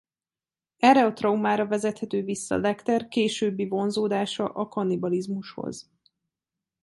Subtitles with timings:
[0.77, 5.91] Erre a traumára vezethető vissza Lecter későbbi vonzódása a kannibalizmushoz.